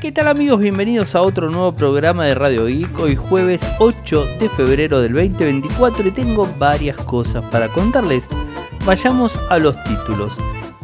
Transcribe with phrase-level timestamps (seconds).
[0.00, 0.60] ¿Qué tal amigos?
[0.60, 3.00] Bienvenidos a otro nuevo programa de Radio Geek.
[3.00, 8.28] Hoy jueves 8 de febrero del 2024 y tengo varias cosas para contarles.
[8.86, 10.34] Vayamos a los títulos.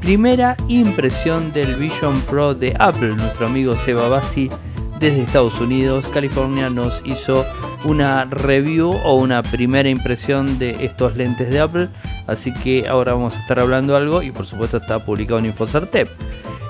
[0.00, 3.14] Primera impresión del Vision Pro de Apple.
[3.14, 4.50] Nuestro amigo Seba Bassi
[4.98, 7.46] desde Estados Unidos, California, nos hizo
[7.85, 11.89] una review o una primera impresión de estos lentes de Apple.
[12.27, 16.09] Así que ahora vamos a estar hablando algo y por supuesto está publicado en Infocertep.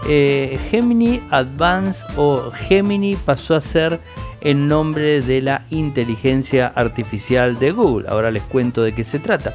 [0.07, 4.01] Eh, Gemini Advance o Gemini pasó a ser
[4.43, 8.09] el nombre de la inteligencia artificial de Google.
[8.09, 9.55] Ahora les cuento de qué se trata.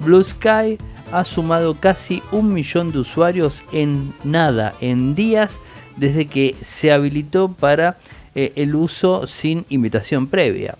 [0.00, 0.76] Blue Sky
[1.12, 5.60] ha sumado casi un millón de usuarios en nada, en días,
[5.94, 7.96] desde que se habilitó para
[8.34, 10.76] eh, el uso sin invitación previa.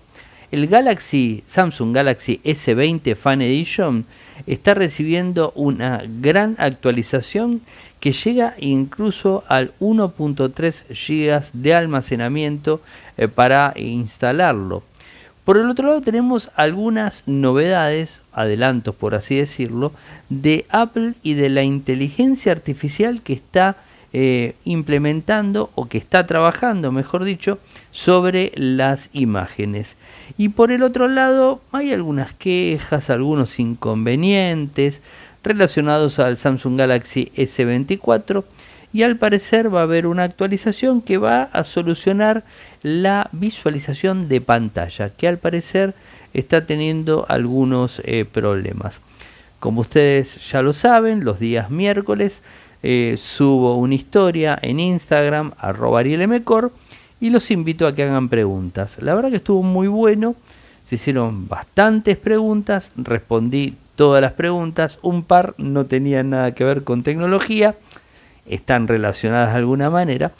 [0.51, 4.05] El Galaxy Samsung Galaxy S20 Fan Edition
[4.45, 7.61] está recibiendo una gran actualización
[8.07, 12.79] que llega incluso al 1.3 GB de almacenamiento
[13.17, 14.81] eh, para instalarlo.
[15.43, 19.91] Por el otro lado tenemos algunas novedades, adelantos por así decirlo,
[20.29, 23.75] de Apple y de la inteligencia artificial que está
[24.13, 27.59] eh, implementando o que está trabajando, mejor dicho,
[27.91, 29.97] sobre las imágenes.
[30.37, 35.01] Y por el otro lado hay algunas quejas, algunos inconvenientes
[35.47, 38.43] relacionados al Samsung Galaxy S24
[38.93, 42.43] y al parecer va a haber una actualización que va a solucionar
[42.83, 45.93] la visualización de pantalla, que al parecer
[46.33, 49.01] está teniendo algunos eh, problemas.
[49.59, 52.43] Como ustedes ya lo saben, los días miércoles
[52.83, 56.03] eh, subo una historia en Instagram, arroba
[57.19, 58.97] y los invito a que hagan preguntas.
[59.01, 60.35] La verdad que estuvo muy bueno,
[60.85, 66.83] se hicieron bastantes preguntas, respondí todas las preguntas, un par no tenían nada que ver
[66.83, 67.75] con tecnología,
[68.45, 70.31] están relacionadas de alguna manera,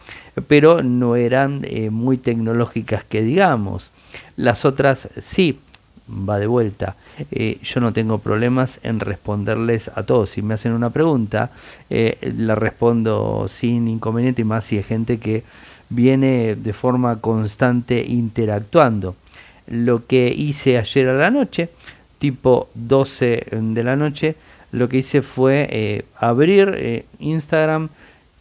[0.47, 3.91] pero no eran eh, muy tecnológicas que digamos.
[4.37, 5.59] Las otras sí,
[6.07, 6.95] va de vuelta.
[7.31, 10.29] Eh, yo no tengo problemas en responderles a todos.
[10.29, 11.51] Si me hacen una pregunta,
[11.89, 15.43] eh, la respondo sin inconveniente y más si es gente que
[15.89, 19.15] viene de forma constante interactuando.
[19.67, 21.69] Lo que hice ayer a la noche,
[22.19, 24.35] tipo 12 de la noche,
[24.71, 27.89] lo que hice fue eh, abrir Instagram,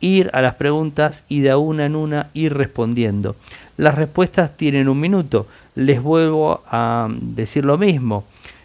[0.00, 3.36] ir a las preguntas y de una en una ir respondiendo.
[3.76, 5.46] Las respuestas tienen un minuto.
[5.74, 8.24] Les vuelvo a decir lo mismo.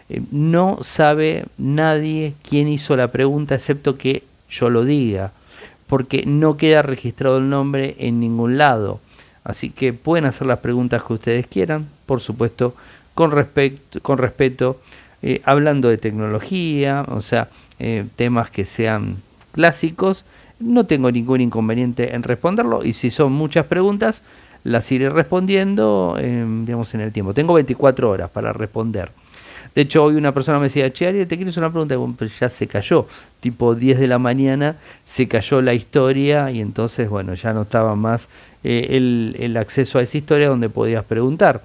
[0.09, 5.31] Eh, no sabe nadie quién hizo la pregunta excepto que yo lo diga,
[5.87, 8.99] porque no queda registrado el nombre en ningún lado.
[9.43, 12.75] Así que pueden hacer las preguntas que ustedes quieran, por supuesto,
[13.13, 13.31] con,
[14.01, 14.79] con respeto,
[15.21, 17.49] eh, hablando de tecnología, o sea,
[17.79, 19.17] eh, temas que sean
[19.51, 20.25] clásicos.
[20.59, 24.23] No tengo ningún inconveniente en responderlo y si son muchas preguntas,
[24.63, 27.33] las iré respondiendo digamos, en el tiempo.
[27.33, 29.09] Tengo 24 horas para responder.
[29.73, 32.31] De hecho, hoy una persona me decía, che, Ariel, te quiero hacer una pregunta, pero
[32.39, 33.07] ya se cayó.
[33.39, 37.95] Tipo 10 de la mañana se cayó la historia y entonces, bueno, ya no estaba
[37.95, 38.27] más
[38.63, 41.61] eh, el, acceso a esa historia donde podías preguntar.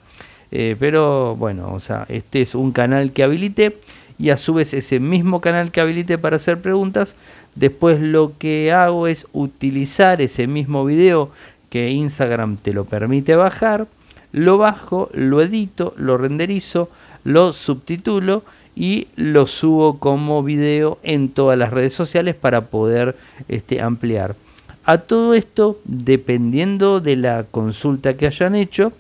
[0.51, 3.79] Eh, pero bueno, o sea, este es un canal que habilité
[4.19, 7.17] y a su vez ese mismo canal que habilité para hacer preguntas,
[7.55, 11.31] después lo que hago es utilizar ese mismo video
[11.69, 13.87] que Instagram te lo permite bajar,
[14.33, 16.89] lo bajo, lo edito, lo renderizo,
[17.25, 23.17] lo subtitulo y lo subo como video en todas las redes sociales para poder
[23.49, 24.37] este, ampliar.
[24.85, 28.93] A todo esto, dependiendo de la consulta que hayan hecho,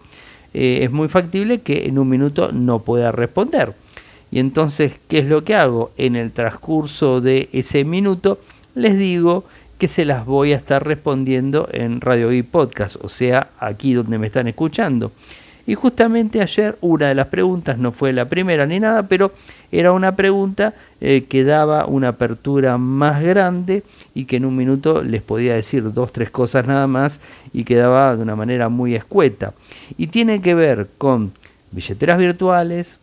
[0.58, 3.74] eh, es muy factible que en un minuto no pueda responder.
[4.30, 5.90] Y entonces, ¿qué es lo que hago?
[5.98, 8.40] En el transcurso de ese minuto,
[8.74, 9.44] les digo
[9.76, 14.16] que se las voy a estar respondiendo en Radio y Podcast, o sea, aquí donde
[14.16, 15.12] me están escuchando.
[15.66, 19.32] Y justamente ayer una de las preguntas, no fue la primera ni nada, pero
[19.72, 23.82] era una pregunta eh, que daba una apertura más grande
[24.14, 27.18] y que en un minuto les podía decir dos, tres cosas nada más
[27.52, 29.54] y quedaba de una manera muy escueta.
[29.98, 31.32] Y tiene que ver con
[31.72, 33.00] billeteras virtuales,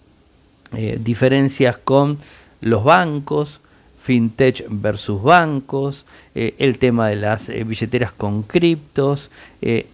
[0.73, 2.17] eh, diferencias con
[2.61, 3.59] los bancos,
[4.01, 9.29] fintech versus bancos, eh, el tema de las billeteras con criptos,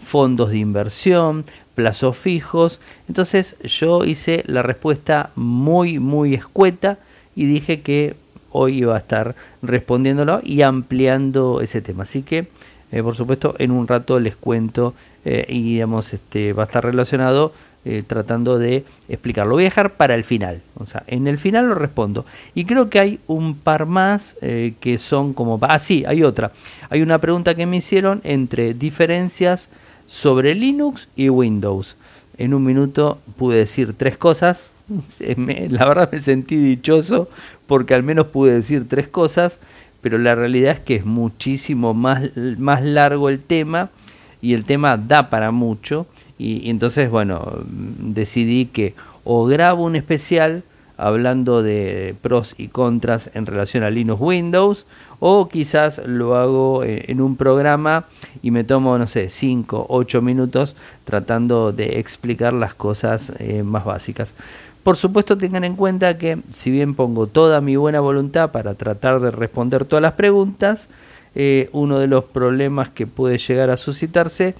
[0.01, 1.45] fondos de inversión,
[1.79, 2.81] plazos fijos.
[3.07, 6.97] Entonces yo hice la respuesta muy, muy escueta
[7.37, 8.17] y dije que
[8.51, 12.03] hoy iba a estar respondiéndolo y ampliando ese tema.
[12.03, 12.47] Así que,
[13.01, 14.93] por supuesto, en un rato les cuento
[15.23, 17.53] y digamos, este, va a estar relacionado
[17.85, 19.53] eh, tratando de explicarlo.
[19.53, 20.61] Voy a dejar para el final.
[20.75, 22.25] O sea, en el final lo respondo.
[22.53, 25.57] Y creo que hay un par más eh, que son como...
[25.61, 26.51] Ah, sí, hay otra.
[26.89, 29.69] Hay una pregunta que me hicieron entre diferencias
[30.09, 31.95] sobre Linux y Windows.
[32.37, 34.71] En un minuto pude decir tres cosas.
[35.19, 37.29] la verdad me sentí dichoso
[37.67, 39.59] porque al menos pude decir tres cosas,
[40.01, 42.23] pero la realidad es que es muchísimo más,
[42.57, 43.91] más largo el tema
[44.41, 46.07] y el tema da para mucho.
[46.39, 50.63] Y, entonces, bueno, decidí que o grabo un especial
[50.97, 54.85] hablando de pros y contras en relación a Linux Windows
[55.19, 58.05] o quizás lo hago en un programa
[58.41, 63.85] y me tomo, no sé, 5, 8 minutos tratando de explicar las cosas eh, más
[63.85, 64.33] básicas.
[64.83, 69.19] Por supuesto tengan en cuenta que si bien pongo toda mi buena voluntad para tratar
[69.19, 70.87] de responder todas las preguntas,
[71.35, 74.55] eh, uno de los problemas que puede llegar a suscitarse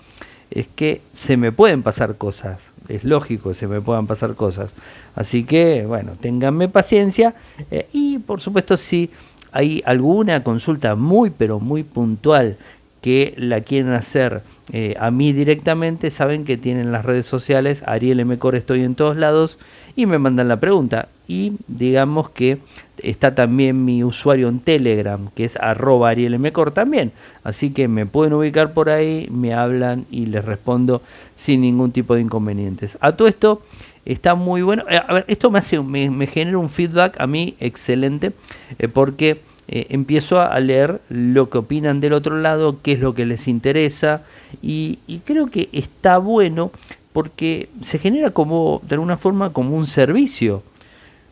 [0.52, 2.60] es que se me pueden pasar cosas.
[2.88, 4.74] Es lógico que se me puedan pasar cosas.
[5.16, 7.36] Así que, bueno, ténganme paciencia.
[7.70, 9.12] Eh, y por supuesto, si
[9.52, 12.58] hay alguna consulta muy, pero muy puntual
[13.02, 14.42] que la quieren hacer
[14.72, 19.18] eh, a mí directamente, saben que tienen las redes sociales, Ariel Mcor estoy en todos
[19.18, 19.58] lados,
[19.96, 21.08] y me mandan la pregunta.
[21.28, 22.60] Y digamos que
[23.02, 27.12] está también mi usuario en Telegram, que es arroba Ariel Mcor también.
[27.44, 31.02] Así que me pueden ubicar por ahí, me hablan y les respondo
[31.36, 32.98] sin ningún tipo de inconvenientes.
[33.02, 33.62] A todo esto
[34.06, 34.84] está muy bueno.
[34.90, 38.32] Eh, a ver, esto me, hace, me, genera un feedback a mí excelente,
[38.78, 43.14] eh, porque eh, empiezo a leer lo que opinan del otro lado, qué es lo
[43.14, 44.24] que les interesa
[44.62, 46.72] y, creo que está bueno
[47.14, 50.64] porque se genera como, de alguna forma, como un servicio,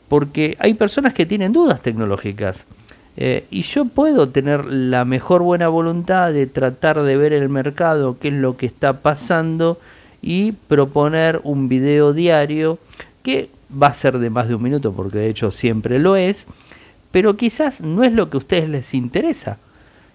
[0.07, 2.65] porque hay personas que tienen dudas tecnológicas.
[3.49, 8.27] Y yo puedo tener la mejor buena voluntad de tratar de ver el mercado, qué
[8.27, 9.79] es lo que está pasando
[10.21, 12.79] y proponer un video diario
[13.23, 16.45] que va a ser de más de un minuto porque de hecho siempre lo es,
[17.11, 19.57] pero quizás no es lo que a ustedes les interesa.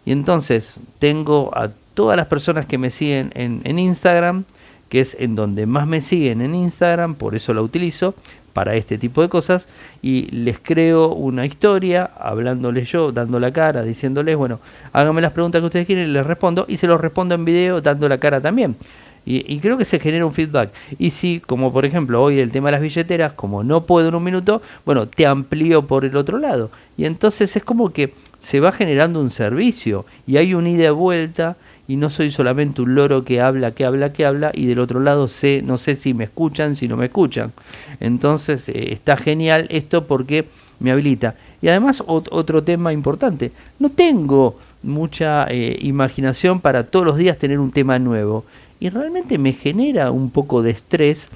[0.05, 4.45] Y entonces tengo a todas las personas que me siguen en, Instagram,
[4.89, 8.15] que es en donde más me siguen en Instagram, por eso la utilizo
[8.53, 9.67] para este tipo de cosas,
[10.03, 14.61] y les creo una historia, hablándoles yo, dando la cara, diciéndoles, bueno,
[14.93, 18.09] háganme las preguntas que ustedes quieren les respondo, y se los respondo en video dando
[18.09, 18.77] la cara también.
[19.25, 20.71] Y, creo que se genera un feedback.
[20.99, 24.15] Y si, como por ejemplo hoy el tema de las billeteras, como no puedo en
[24.15, 26.71] un minuto, bueno, te amplío por el otro lado.
[26.97, 30.91] Y entonces es como que se va generando un servicio y hay un ida y
[30.91, 34.79] vuelta y no soy solamente un loro que habla, que habla, que habla y del
[34.79, 37.53] otro lado sé, no sé si me escuchan, si no me escuchan.
[38.01, 40.47] Entonces eh, está genial esto porque
[40.81, 41.37] me habilita.
[41.61, 47.61] Y además otro tema importante, no tengo mucha eh, imaginación para todos los días tener
[47.61, 48.45] un tema nuevo
[48.83, 51.29] y realmente me genera un poco de estrés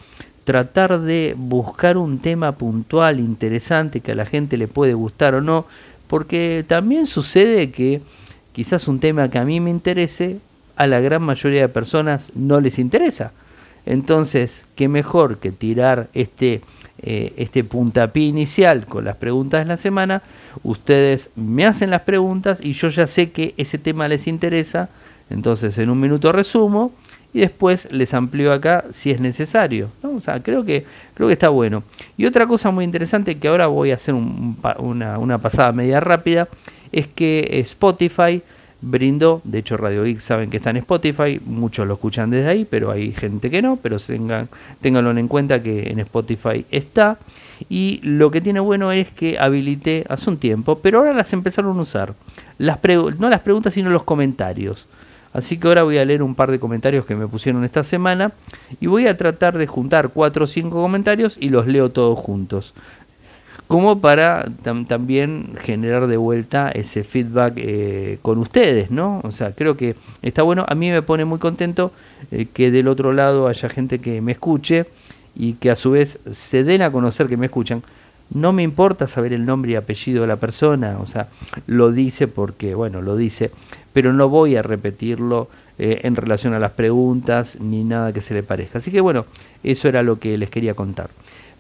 [0.42, 5.40] tratar de buscar un tema puntual, interesante, que a la gente le puede gustar o
[5.40, 5.64] no,
[6.08, 8.02] porque también sucede que
[8.52, 10.40] quizás un tema que a mí me interese,
[10.74, 13.30] a la gran mayoría de personas no les interesa.
[13.84, 16.62] Entonces, qué mejor que tirar este,
[17.00, 20.22] eh, este puntapié inicial con las preguntas de la semana.
[20.64, 24.88] Ustedes me hacen las preguntas y yo ya sé que ese tema les interesa.
[25.30, 26.90] Entonces, en un minuto resumo
[27.36, 29.90] y después les amplío acá si es necesario.
[30.02, 31.82] O sea, creo que, creo que está bueno.
[32.16, 36.48] Y otra cosa muy interesante que ahora voy a hacer una, una, pasada media rápida
[36.92, 38.40] es que Spotify
[38.80, 42.64] brindó, de hecho Radio Geek saben que está en Spotify, muchos lo escuchan desde ahí,
[42.64, 44.48] pero hay gente que no, pero tengan,
[44.80, 47.18] ténganlo en cuenta que en Spotify está.
[47.68, 51.78] Y lo que tiene bueno es que habilité hace un tiempo, pero ahora las empezaron
[51.78, 52.14] a usar.
[52.56, 52.78] Las
[53.18, 54.86] no las preguntas, sino los comentarios.
[55.36, 58.32] Así que ahora voy a leer un par de comentarios que me pusieron esta semana
[58.80, 62.72] y voy a tratar de juntar cuatro o cinco comentarios y los leo todos juntos.
[63.66, 64.50] Como para
[64.86, 69.20] también generar de vuelta ese feedback eh, con ustedes, ¿no?
[69.24, 70.64] O sea, creo que está bueno.
[70.68, 71.92] A mí me pone muy contento
[72.30, 74.86] eh, que del otro lado haya gente que me escuche
[75.34, 77.82] y que a su vez se den a conocer que me escuchan.
[78.30, 81.28] No me importa saber el nombre y apellido de la persona, o sea,
[81.66, 83.52] lo dice porque, bueno, lo dice,
[83.96, 85.48] pero no voy a repetirlo
[85.78, 88.76] eh, en relación a las preguntas ni nada que se le parezca.
[88.76, 89.24] Así que bueno,
[89.64, 91.08] eso era lo que les quería contar.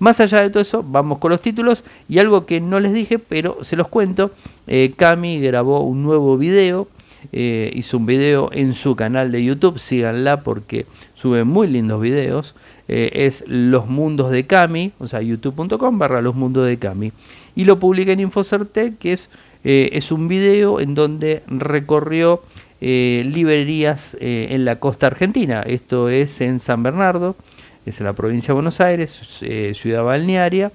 [0.00, 3.18] Más allá de todo eso, vamos con los títulos y algo que no les dije,
[3.18, 4.32] pero se los cuento.
[4.66, 6.88] Eh, Cami grabó un nuevo video,
[7.32, 12.54] eh, hizo un video en su canal de YouTube, síganla porque sube muy lindos videos.
[12.86, 17.12] es Los Mundos de Cami, o sea, youtube.com barra Los Mundos de Cami.
[17.54, 19.30] Y lo publica en Infocertec, que es
[19.68, 22.40] eh, es un video en donde recorrió
[22.80, 25.62] eh, librerías eh, en la costa argentina.
[25.62, 27.34] Esto es en San Bernardo,
[27.84, 29.20] es en la provincia de Buenos Aires,
[29.74, 30.70] ciudad balnearia.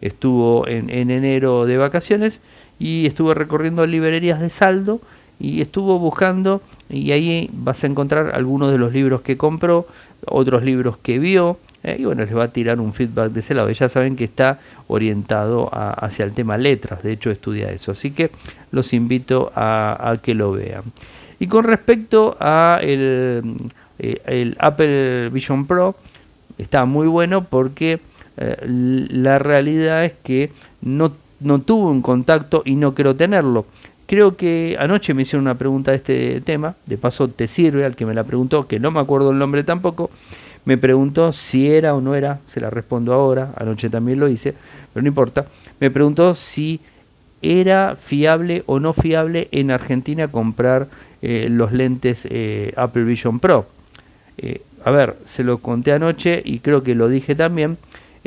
[0.00, 2.40] Estuvo en, enero de vacaciones
[2.78, 5.00] y estuvo recorriendo librerías de saldo
[5.40, 9.88] y estuvo buscando y ahí vas a encontrar algunos de los libros que compró,
[10.24, 13.54] otros libros que vio, eh, y bueno, les va a tirar un feedback de ese
[13.54, 13.70] lado.
[13.70, 18.30] Ya saben que está orientado hacia el tema letras, de hecho estudia eso, así que
[18.72, 20.82] los invito a, que lo vean.
[21.38, 23.54] Y con respecto a el,
[24.00, 25.94] eh, Apple Vision Pro,
[26.58, 28.00] está muy bueno porque
[28.36, 30.50] eh, la realidad es que
[30.80, 33.64] no, no tuvo un contacto y no quiero tenerlo.
[34.06, 37.94] Creo que anoche me hicieron una pregunta de este tema, de paso te sirve al
[37.94, 40.10] que me la preguntó, que no me acuerdo el nombre tampoco,
[40.66, 44.52] me preguntó si era o no era, se la respondo ahora, anoche también lo hice,
[44.92, 45.46] pero no importa,
[45.80, 46.80] me preguntó si
[47.40, 50.88] era fiable o no fiable en Argentina comprar
[51.22, 53.66] eh, los lentes eh, Apple Vision Pro.
[54.36, 57.78] Eh, a ver, se lo conté anoche y creo que lo dije también,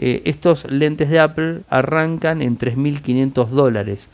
[0.01, 4.07] estos lentes de Apple arrancan en 3.500 dólares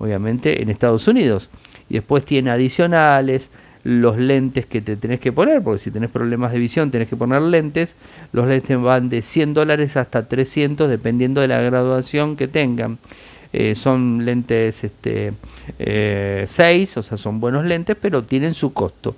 [0.00, 1.48] obviamente, en Estados Unidos.
[1.88, 3.50] Y después tiene adicionales,
[3.84, 7.16] los lentes que te tenés que poner, porque si tenés problemas de visión tenés que
[7.16, 7.94] poner lentes.
[8.32, 12.98] Los lentes van de 100 dólares hasta 300 dependiendo de la graduación que tengan.
[13.52, 15.32] Eh, son lentes este,
[15.76, 19.16] 6, eh, o sea, son buenos lentes, pero tienen su costo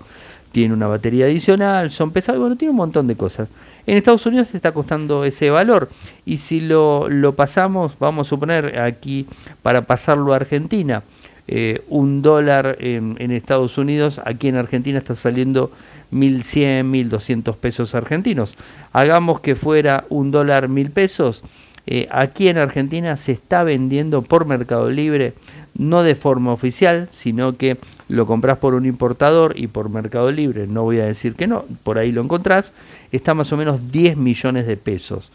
[0.52, 3.48] tiene una batería adicional, son pesados, bueno, tiene un montón de cosas.
[3.86, 5.88] En Estados Unidos se está costando ese valor
[6.24, 9.26] y si lo, lo pasamos, vamos a suponer aquí
[9.62, 11.02] para pasarlo a Argentina,
[11.48, 15.70] eh, un dólar en, Estados Unidos, aquí en Argentina está saliendo
[16.12, 18.56] 1.100, 1.200 pesos argentinos.
[18.92, 21.42] Hagamos que fuera un dólar mil pesos.
[21.86, 25.34] Eh, aquí en Argentina se está vendiendo por Mercado Libre
[25.74, 30.66] no de forma oficial, sino que lo compras por un importador y por Mercado Libre,
[30.66, 32.72] no voy a decir que no, por ahí lo encontrás,
[33.10, 35.32] está más o menos 10 millones de pesos.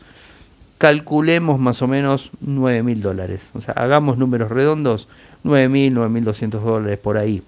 [0.77, 5.07] Calculemos más o menos 9 mil dólares, o sea, hagamos números redondos,
[5.43, 7.41] 9 mil, 9 mil 200 dólares por ahí.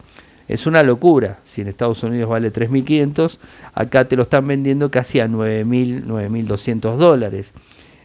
[0.47, 3.37] Es una locura, si en Estados Unidos vale 3.500,
[3.73, 7.53] acá te lo están vendiendo casi a 9.000, 9.200 dólares.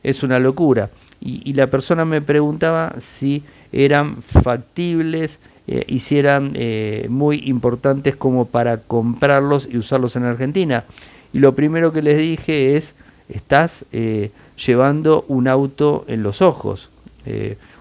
[0.03, 0.91] Es una locura.
[1.21, 8.17] y la persona me preguntaba si eran factibles eh, y si eran eh, muy importantes
[8.17, 10.85] como para comprarlos y usarlos en Argentina.
[11.33, 12.95] Y lo primero que les dije es,
[13.29, 14.31] estás eh,
[14.65, 16.91] llevando un auto en los ojos.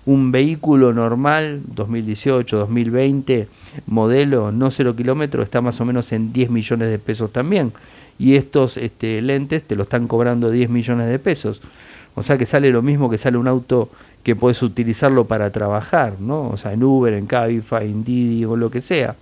[0.05, 3.47] Un vehículo normal, 2018, 2020,
[3.87, 7.71] modelo no cero kilómetros, está más o menos en 10 millones de pesos también.
[8.19, 11.61] Y estos este, lentes te lo están cobrando 10 millones de pesos.
[12.15, 13.89] O sea que sale lo mismo que sale un auto
[14.23, 16.49] que puedes utilizarlo para trabajar, ¿no?
[16.49, 19.15] O sea, en Uber, en Cabify, en Didi o lo que sea.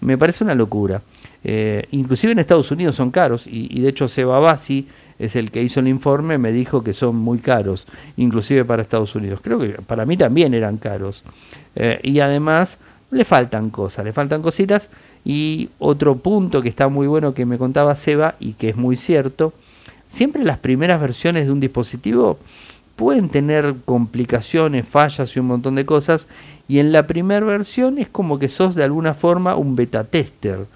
[0.00, 1.02] Me parece una locura.
[1.42, 4.86] Eh, inclusive en Estados Unidos son caros y, de hecho Seba Bassi
[5.18, 9.14] es el que hizo el informe, me dijo que son muy caros, inclusive para Estados
[9.14, 9.40] Unidos.
[9.42, 11.24] Creo que para mí también eran caros.
[11.76, 12.78] Eh, y además
[13.10, 14.88] le faltan cosas, le faltan cositas.
[15.24, 18.96] Y otro punto que está muy bueno que me contaba Seba y que es muy
[18.96, 19.52] cierto,
[20.08, 22.38] siempre las primeras versiones de un dispositivo
[22.96, 26.26] pueden tener complicaciones, fallas y un montón de cosas.
[26.68, 30.66] Y en la primera versión es como que sos de alguna forma un beta tester.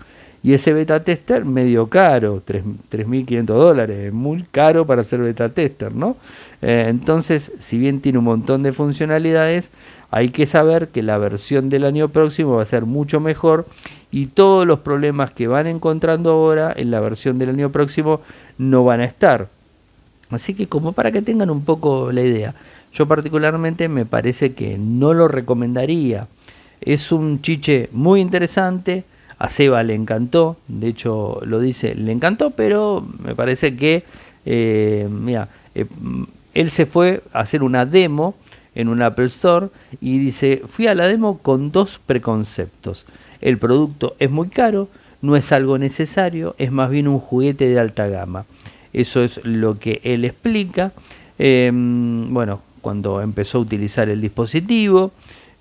[0.44, 6.18] Y ese beta tester medio caro, 3.500 dólares, muy caro para ser beta tester, ¿no?
[6.60, 9.70] Eh, entonces, si bien tiene un montón de funcionalidades,
[10.10, 13.66] hay que saber que la versión del año próximo va a ser mucho mejor
[14.12, 18.20] y todos los problemas que van encontrando ahora en la versión del año próximo
[18.58, 19.48] no van a estar.
[20.28, 22.54] Así que como para que tengan un poco la idea,
[22.92, 26.28] yo particularmente me parece que no lo recomendaría.
[26.82, 29.04] Es un chiche muy interesante,
[29.44, 34.02] a Seba le encantó, de hecho lo dice, le encantó, pero me parece que,
[34.46, 35.84] eh, mira, eh,
[36.54, 38.36] él se fue a hacer una demo
[38.74, 39.68] en un Apple Store
[40.00, 43.04] y dice, fui a la demo con dos preconceptos.
[43.42, 44.88] El producto es muy caro,
[45.20, 48.46] no es algo necesario, es más bien un juguete de alta gama.
[48.94, 50.92] Eso es lo que él explica.
[51.38, 55.12] Em, bueno, cuando empezó a utilizar el dispositivo,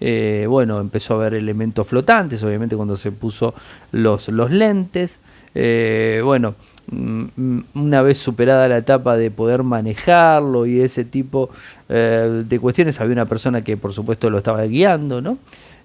[0.05, 3.53] eh, bueno, empezó a ver elementos flotantes, obviamente cuando se puso
[3.93, 5.22] los, los lentes.
[5.55, 6.55] Eh, bueno,
[6.91, 11.51] mm, una vez superada la etapa de poder manejarlo y ese tipo
[11.88, 15.38] eh, de cuestiones, había una persona que por supuesto lo estaba guiando, ¿no?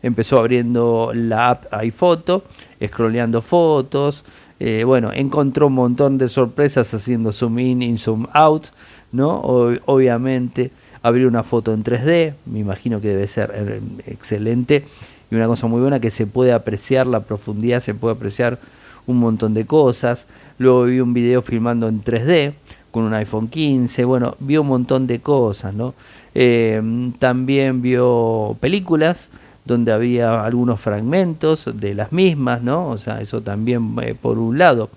[0.03, 2.43] Empezó abriendo la app iPhoto,
[2.85, 4.25] scrolleando fotos,
[4.59, 8.67] eh, bueno, encontró un montón de sorpresas haciendo zoom in y zoom out,
[9.13, 9.41] ¿no?
[9.87, 14.85] obviamente abrió una foto en 3D, me imagino que debe ser eh, excelente
[15.31, 18.59] y una cosa muy buena que se puede apreciar la profundidad, se puede apreciar
[19.07, 20.27] un montón de cosas.
[20.59, 22.55] Luego vi un video filmando en 3D
[22.91, 25.95] con un iPhone 15, bueno, vio un montón de cosas, ¿no?
[26.35, 26.81] Eh,
[27.19, 29.29] también vio películas,
[29.67, 32.89] donde había algunos fragmentos de las mismas, ¿no?
[32.89, 34.89] O sea, eso también por un lado.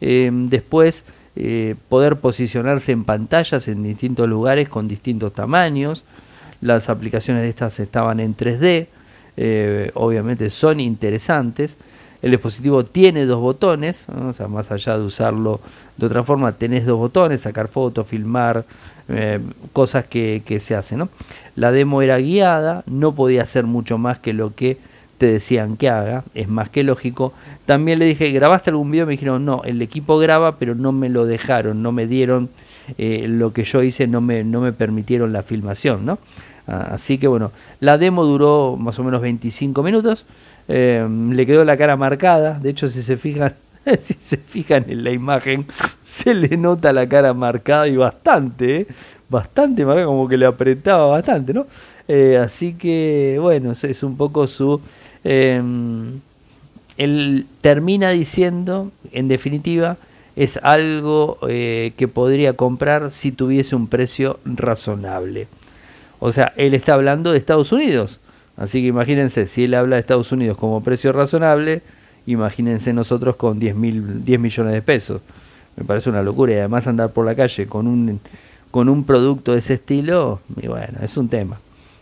[0.00, 1.04] después,
[1.88, 6.04] poder posicionarse en pantallas en distintos lugares con distintos tamaños.
[6.60, 8.88] Las aplicaciones de estas estaban en 3D,
[9.94, 11.76] obviamente son interesantes.
[12.22, 15.60] El dispositivo tiene dos botones, o sea, más allá de usarlo
[15.96, 18.64] de otra forma, tenés dos botones, sacar fotos, filmar,
[19.08, 19.38] eh,
[19.72, 20.98] cosas que, se hacen.
[20.98, 21.08] ¿no?
[21.56, 24.78] La demo era guiada, no podía hacer mucho más que lo que
[25.20, 27.34] te decían que haga, es más que lógico.
[27.66, 29.04] También le dije, ¿grabaste algún video?
[29.04, 32.48] Me dijeron, no, el equipo graba, pero no me lo dejaron, no me dieron
[32.96, 36.18] eh, lo que yo hice, no me, no me permitieron la filmación, ¿no?
[36.66, 40.24] Ah, así que bueno, la demo duró más o menos 25 minutos.
[40.68, 42.58] Em, le quedó la cara marcada.
[42.58, 43.54] De hecho, si se fijan,
[44.00, 45.66] si se fijan en la imagen,
[46.02, 48.86] se le nota la cara marcada y bastante, ¿eh?
[49.28, 51.66] bastante marcada, como que le apretaba bastante, ¿no?
[52.08, 54.80] Eh, así que, bueno, es un poco su.
[55.24, 56.20] Em,
[56.96, 59.96] él termina diciendo, en definitiva,
[60.36, 65.48] es algo eh, que podría comprar si tuviese un precio razonable.
[66.18, 68.20] O sea, él está hablando de Estados Unidos.
[68.56, 71.82] Así que imagínense, si él habla de Estados Unidos como precio razonable,
[72.26, 75.22] imagínense nosotros con 10, mil, 10 millones de pesos.
[75.76, 78.20] Me parece una locura y además andar por la calle con un,
[78.70, 81.58] con un producto de ese estilo, y bueno, es un tema,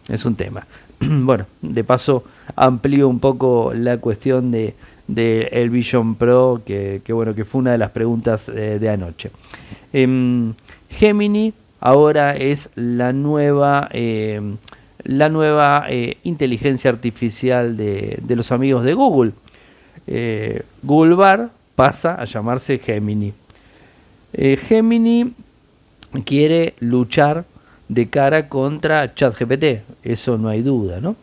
[0.09, 0.67] es un tema.
[1.01, 2.25] bueno, de paso
[2.57, 4.75] amplío un poco la cuestión de,
[5.07, 9.31] de el Vision Pro, que, bueno, que fue una de las preguntas eh, de anoche.
[9.93, 10.55] Em,
[10.91, 13.89] Gemini ahora es la nueva...
[13.93, 14.57] Em,
[15.05, 19.33] la nueva eh, inteligencia artificial de, los amigos de Google.
[20.07, 23.33] Eh, Google Bar pasa a llamarse Gemini.
[24.33, 25.33] Eh, Gemini
[26.25, 27.45] quiere luchar
[27.89, 31.17] de cara contra ChatGPT, eso no hay duda, ¿no?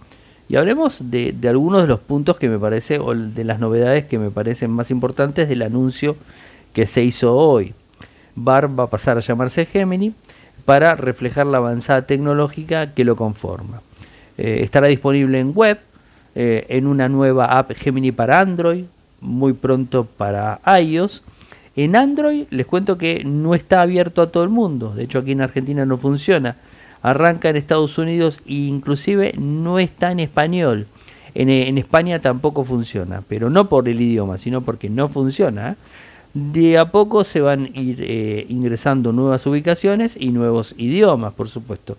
[0.48, 4.20] Y hablemos de, algunos de los puntos que me parece, o de las novedades que
[4.20, 6.16] me parecen más importantes del anuncio
[6.74, 7.74] que se hizo hoy.
[8.36, 10.14] Bar va a pasar a llamarse Gemini
[10.66, 13.82] para reflejar la avanzada tecnológica que lo conforma.
[14.38, 15.80] Eh, estará disponible en web,
[16.36, 18.86] eh, en una nueva app Gemini para Android,
[19.22, 21.24] muy pronto para iOS.
[21.76, 25.34] En Android les cuento que no está abierto a todo el mundo, de hecho aquí
[25.34, 26.56] en Argentina no funciona.
[27.02, 30.88] Arranca en Estados Unidos e inclusive no está en español.
[31.36, 35.76] En, en España tampoco funciona, pero no por el idioma, sino porque no funciona.
[36.34, 41.50] De a poco se van a ir eh, ingresando nuevas ubicaciones y nuevos idiomas, por
[41.50, 41.98] supuesto.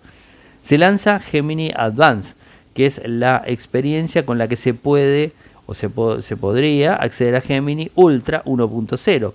[0.61, 2.35] Se lanza Gemini Advance,
[2.73, 5.31] que es la experiencia con la que se puede
[5.65, 5.89] o se,
[6.21, 9.33] se podría acceder a Gemini Ultra 1.0,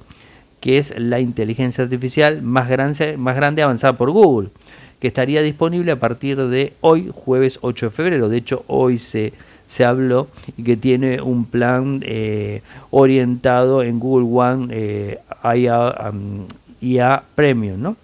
[0.62, 4.48] que es la inteligencia artificial más grande, más grande avanzada por Google,
[4.98, 8.30] que estaría disponible a partir de hoy, jueves 8 de febrero.
[8.30, 9.34] De hecho, hoy se
[9.72, 17.24] se habló y que tiene un plan eh, orientado en Google One eh, IA, um,
[17.34, 17.80] Premium.
[17.80, 17.96] ¿no?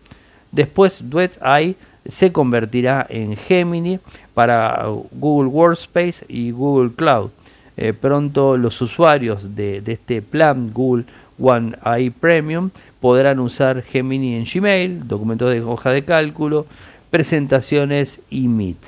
[0.51, 4.01] Después Duet AI se convertirá en Gemini
[4.33, 7.33] para Google Workspace y Google Cloud.
[7.77, 11.05] Eh, pronto los usuarios de, de, este plan Google
[11.39, 12.71] One AI Premium
[13.01, 16.67] podrán usar Gemini en Gmail, documentos de hoja de cálculo,
[17.11, 18.79] presentaciones y Meet.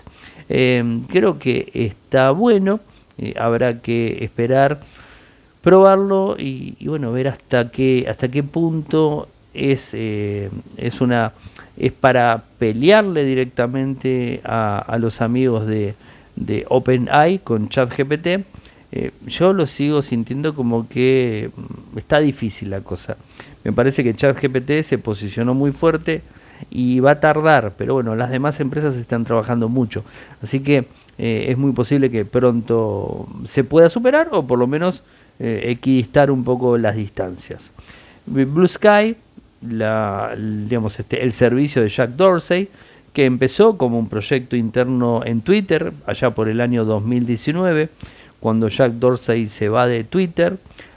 [0.48, 2.80] Em, creo que está bueno,
[3.18, 4.80] eh, habrá que esperar,
[5.62, 11.32] probarlo y, bueno, ver hasta qué, hasta qué punto es, eh, es una
[11.80, 15.94] es para pelearle directamente a, los amigos de,
[16.36, 18.44] de OpenAI con ChatGPT.
[18.92, 23.16] Eh, yo lo sigo sintiendo como que mm, está difícil la cosa.
[23.64, 26.22] Me parece que ChatGPT se posicionó muy fuerte
[26.70, 30.04] y va a tardar, pero bueno, las demás empresas están trabajando mucho.
[30.42, 30.86] Así que
[31.18, 35.02] eh, es muy posible que pronto se pueda superar o por lo menos
[35.38, 37.70] eh, equidistar un poco las distancias.
[38.26, 39.16] Blue Sky,
[39.60, 42.68] digamos, este, el servicio de Jack Dorsey,
[43.12, 47.88] que empezó como un proyecto interno en Twitter allá por el año 2019,
[48.40, 50.56] cuando Jack Dorsey se va de Twitter,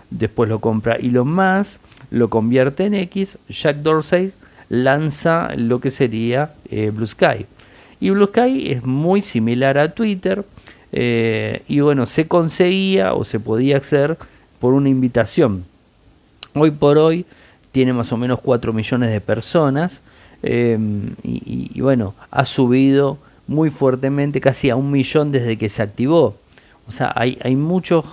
[0.09, 1.79] después lo compra Elon Musk,
[2.09, 4.33] lo convierte en X, Jack Dorsey
[4.69, 7.45] lanza lo que sería eh, Blue Sky.
[7.99, 10.43] Y Blue Sky es muy similar a Twitter
[10.91, 14.17] eh, y bueno, se conseguía o se podía hacer
[14.59, 15.65] por una invitación.
[16.53, 17.25] Hoy por hoy
[17.71, 20.01] tiene más o menos 4 millones de personas
[20.43, 20.77] eh,
[21.23, 26.35] y, bueno, ha subido muy fuertemente, casi a un millón desde que se activó.
[26.87, 28.03] O sea, hay, hay, mucho,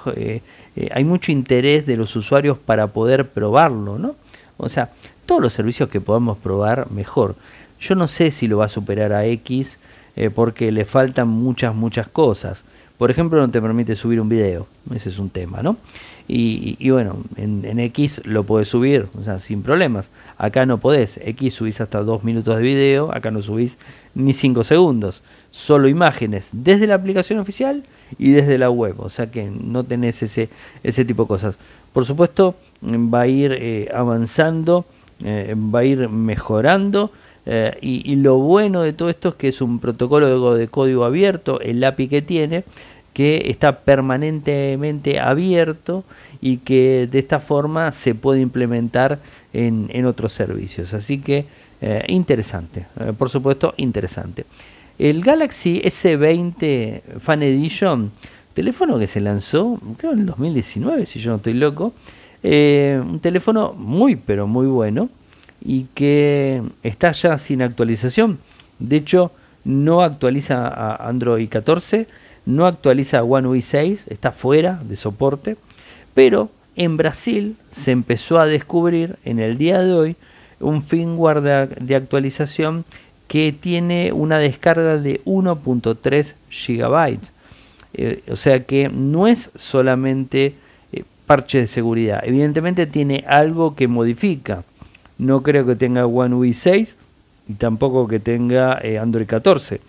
[0.92, 4.14] hay mucho interés de los usuarios para poder probarlo, ¿no?
[4.56, 4.90] O sea,
[5.26, 7.35] todos los servicios que podamos probar, mejor.
[7.80, 9.78] Yo no sé si lo va a superar a X
[10.16, 12.64] eh, porque le faltan muchas, muchas cosas.
[12.98, 14.66] por ejemplo, no te permite subir un video.
[14.94, 15.78] Ese es un tema, ¿no?
[16.28, 20.11] Y, bueno, en, X lo podés subir, o sea, sin problemas.
[20.37, 21.18] Acá no podés.
[21.24, 23.78] X subís hasta dos minutos de video, acá no subís
[24.14, 25.22] ni cinco segundos.
[25.50, 27.85] Solo imágenes desde la aplicación oficial
[28.18, 28.94] y desde la web.
[28.99, 30.49] O sea que no tenés ese,
[30.83, 31.57] ese tipo de cosas.
[31.92, 34.85] Por supuesto, va a ir eh, avanzando,
[35.25, 37.11] eh, va a ir mejorando.
[37.46, 41.05] Eh, y, lo bueno de todo esto es que es un protocolo de, de código
[41.05, 42.64] abierto, el API que tiene,
[43.12, 46.05] que está permanentemente abierto
[46.40, 49.18] y que de esta forma se puede implementar
[49.53, 50.94] en, otros servicios.
[50.94, 51.44] Así que
[51.81, 52.87] eh, interesante,
[53.18, 54.44] por supuesto interesante.
[55.01, 58.13] El Galaxy S20 Fan Edition,
[58.53, 61.95] teléfono que se lanzó creo en el 2019, si yo no estoy loco,
[62.43, 65.09] eh, un teléfono muy pero muy bueno
[65.65, 68.41] y que está ya sin actualización.
[68.79, 69.33] De hecho,
[69.65, 72.07] no actualiza a Android 14
[72.45, 75.57] no actualiza One UI 6, está fuera de soporte,
[76.13, 80.17] pero en Brasil se empezó a descubrir en el día de hoy
[80.61, 82.85] un firmware de, actualización
[83.31, 87.19] que tiene una descarga de 1.3 GB.
[87.95, 90.55] Eh, o sea que no es solamente
[90.93, 94.64] eh, parche de seguridad, evidentemente tiene algo que modifica.
[95.16, 96.97] No creo que tenga One UI 6
[97.49, 99.81] y tampoco que tenga eh, Android 14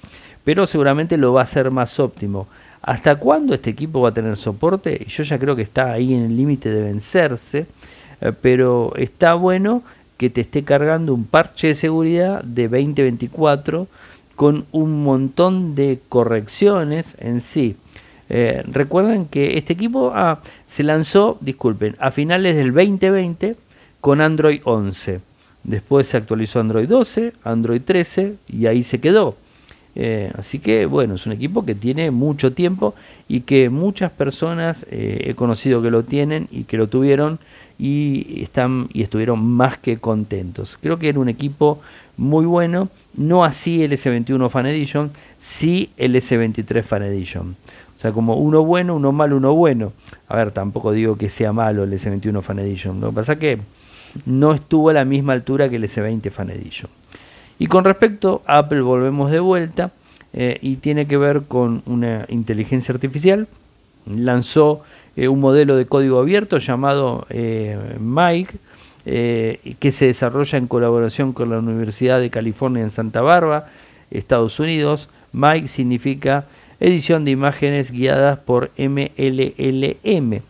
[0.44, 2.48] pero seguramente lo va a hacer más óptimo.
[2.84, 5.04] ¿Hasta cuándo este equipo va a tener soporte?
[5.08, 7.68] Yo ya creo que está ahí en el límite de vencerse,
[8.42, 9.84] pero está bueno
[10.22, 13.88] que te esté cargando un parche de seguridad de 2024
[14.36, 17.76] con un montón de correcciones en sí.
[18.30, 23.56] Eh, recuerden que este equipo ah, se lanzó, disculpen, a finales del 2020
[24.00, 25.22] con Android 11.
[25.64, 29.36] Después se actualizó Android 12, Android 13 y ahí se quedó.
[29.96, 32.94] Eh, así que bueno, es un equipo que tiene mucho tiempo
[33.28, 37.40] y que muchas personas eh, he conocido que lo tienen y que lo tuvieron
[37.82, 40.78] y están y estuvieron más que contentos.
[40.80, 41.82] Creo que era un equipo
[42.16, 47.56] muy bueno, no así el S21 Fan Edition, sí el S23 Fan Edition.
[47.98, 49.94] O sea, como uno bueno, uno malo, uno bueno.
[50.28, 53.02] A ver, tampoco digo que sea malo el S21 Fan Edition.
[53.02, 53.60] Lo que pasa es que
[54.28, 56.92] no estuvo a la misma altura que el S20 Fan Edition.
[57.58, 59.92] Y con respecto a Apple volvemos de vuelta
[60.34, 63.48] eh, y tiene que ver con una inteligencia artificial.
[64.06, 64.84] Lanzó
[65.16, 68.58] eh, un modelo de código abierto llamado eh, Mike,
[69.04, 73.72] que se desarrolla en colaboración con la Universidad de California en Santa Bárbara,
[74.12, 75.10] Estados Unidos.
[75.34, 76.46] Mike significa
[76.80, 80.42] edición de imágenes guiadas por MLLM.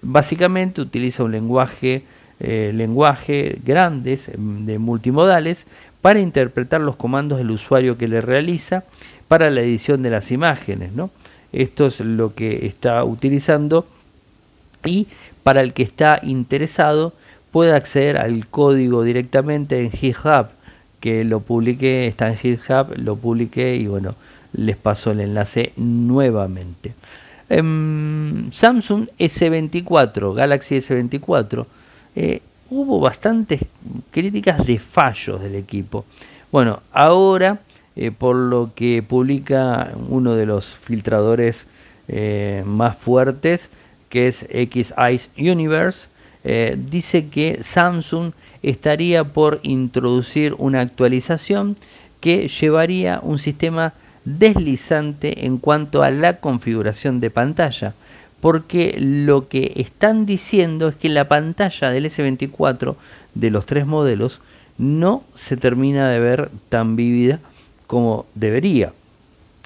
[0.00, 2.04] Básicamente utiliza un lenguaje,
[2.40, 5.66] lenguaje grandes de multimodales
[6.00, 8.84] para interpretar los comandos del usuario que le realiza
[9.28, 10.92] para la edición de las imágenes.
[10.92, 11.10] ¿no?
[11.52, 13.86] Esto es lo que está utilizando
[14.84, 15.06] y
[15.42, 17.12] para el que está interesado
[17.50, 20.48] puede acceder al código directamente en GitHub,
[21.00, 24.14] que lo publiqué, está en GitHub, lo publiqué y bueno,
[24.52, 26.94] les paso el enlace nuevamente.
[27.48, 31.66] Em, Samsung S24, Galaxy S24,
[32.14, 33.60] eh, hubo bastantes
[34.10, 36.04] críticas de fallos del equipo.
[36.52, 37.60] Bueno, ahora,
[37.98, 41.66] eh, por lo que publica uno de los filtradores
[42.06, 43.70] eh, más fuertes,
[44.08, 44.94] que es X
[45.36, 46.08] Universe,
[46.44, 51.76] eh, dice que Samsung estaría por introducir una actualización
[52.20, 57.94] que llevaría un sistema deslizante en cuanto a la configuración de pantalla
[58.40, 62.94] porque lo que están diciendo es que la pantalla del S24
[63.34, 64.40] de los tres modelos
[64.76, 67.40] no se termina de ver tan vívida
[67.88, 68.92] como debería.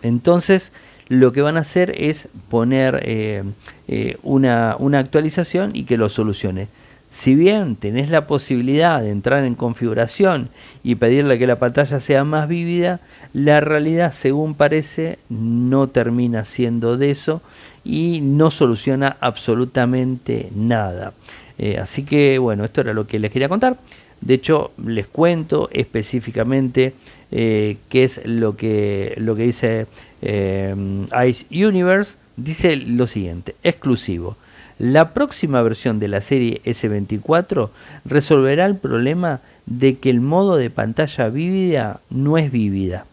[0.01, 0.73] Entonces,
[1.09, 3.43] lo que van a hacer es poner eh,
[3.89, 6.69] eh, una, una actualización y que lo solucione.
[7.11, 10.49] Si bien tenés la posibilidad de entrar en configuración
[10.83, 13.01] y pedirle que la pantalla sea más vívida,
[13.35, 17.43] la realidad, según parece, no termina siendo de eso
[17.85, 21.13] y no soluciona absolutamente nada.
[21.59, 23.77] Eh, así que bueno, esto era lo que les quería contar.
[24.23, 26.95] De hecho, les cuento específicamente
[27.31, 29.87] eh, qué es lo que, lo que dice
[30.23, 30.75] eh,
[31.29, 32.17] Ice Universe.
[32.37, 34.37] Dice lo siguiente, exclusivo.
[34.79, 37.69] La próxima versión de la serie S24
[38.05, 43.05] resolverá el problema de que el modo de pantalla vívida no es vívida.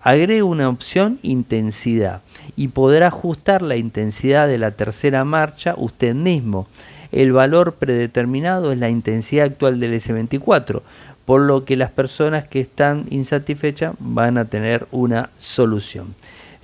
[0.00, 2.22] Agrega una opción intensidad
[2.56, 6.66] y podrá ajustar la intensidad de la tercera marcha usted mismo.
[7.12, 10.82] El valor predeterminado es la intensidad actual del S24,
[11.24, 16.14] por lo que las personas que están insatisfechas van a tener una solución.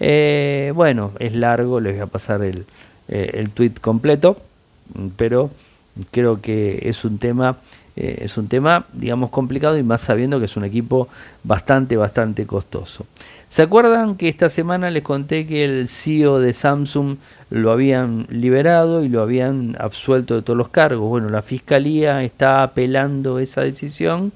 [0.01, 2.65] Eh, bueno, es largo, les voy a pasar el,
[3.09, 4.39] eh, el tweet completo,
[5.17, 5.51] pero
[6.11, 7.59] creo que es un tema
[8.01, 11.09] eh, es un tema, digamos, complicado y más sabiendo que es un equipo
[11.43, 13.07] bastante, bastante costoso.
[13.49, 17.17] ¿Se acuerdan que esta semana les conté que el CEO de Samsung
[17.51, 21.09] lo habían liberado y lo habían absuelto de todos los cargos?
[21.09, 24.31] Bueno, la fiscalía está apelando esa decisión,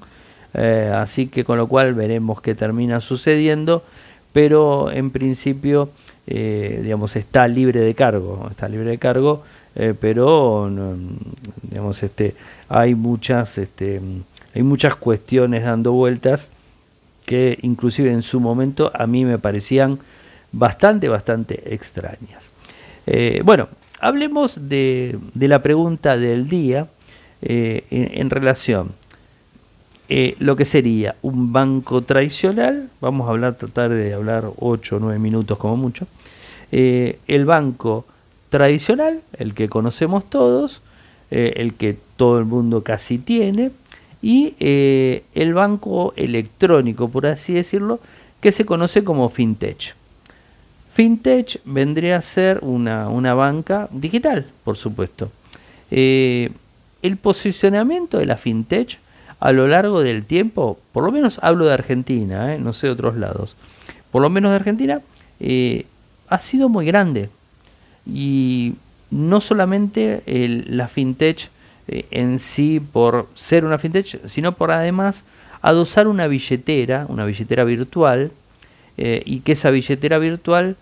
[0.53, 3.85] eh, así que con lo cual veremos qué termina sucediendo,
[4.33, 5.89] pero en principio,
[6.27, 9.43] eh, digamos, está libre de cargo, está libre de cargo
[9.75, 10.69] eh, pero
[11.63, 12.35] digamos este
[12.69, 14.01] hay muchas este
[14.53, 16.49] hay muchas cuestiones dando vueltas
[17.25, 19.99] que inclusive en su momento a mí me parecían
[20.51, 22.51] bastante bastante extrañas.
[23.07, 23.67] Eh, bueno
[23.99, 26.87] hablemos de, de, la pregunta del día
[27.41, 28.91] eh, en, relación
[30.37, 35.17] lo que sería un banco tradicional, vamos a hablar, tratar de hablar 8 o 9
[35.17, 36.05] minutos como mucho,
[36.69, 38.05] el banco
[38.53, 40.83] tradicional, el que conocemos todos,
[41.31, 43.71] eh, el que todo el mundo casi tiene,
[44.21, 47.99] y eh, el banco electrónico, por así decirlo,
[48.41, 49.95] que se conoce como FinTech.
[50.93, 55.31] FinTech vendría a ser una, banca digital, por supuesto.
[55.89, 56.51] Eh,
[57.01, 58.99] el posicionamiento de la FinTech
[59.39, 63.15] a lo largo del tiempo, por lo menos hablo de Argentina, no sé de otros
[63.15, 63.55] lados,
[64.11, 65.01] por lo menos de Argentina,
[66.29, 67.31] ha sido muy grande
[68.05, 68.73] y
[69.11, 70.23] no solamente
[70.67, 71.49] la fintech
[71.87, 75.23] eh, en sí por ser una fintech, sino por además
[75.61, 78.31] adosar una billetera, una billetera virtual,
[78.97, 80.75] eh, y que esa billetera virtual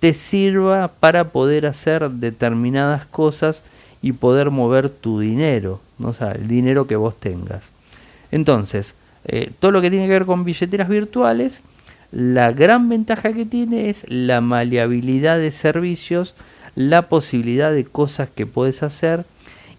[0.00, 3.64] te sirva para poder hacer determinadas cosas
[4.00, 6.12] y poder mover tu dinero, ¿no?
[6.12, 7.70] sea, el dinero que vos tengas.
[8.30, 11.62] Entonces, eh, todo lo que tiene que ver con billeteras virtuales,
[12.12, 16.34] la gran ventaja que tiene es la maleabilidad de servicios
[16.78, 19.24] la posibilidad de cosas que puedes hacer.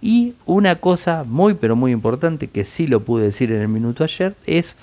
[0.01, 4.03] Y una cosa muy pero muy importante que sí lo pude decir en el minuto
[4.03, 4.75] ayer es